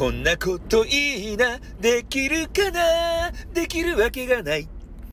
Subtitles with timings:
[0.00, 4.66] こんなこといいな、できるかな、できるわけがない。